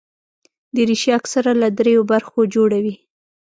[0.75, 2.95] دریشي اکثره له درېو برخو جوړه وي.